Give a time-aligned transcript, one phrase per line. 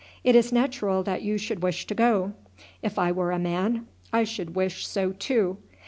[0.23, 2.33] It is natural that you should wish to go.
[2.81, 5.57] If I were a man I should wish so too.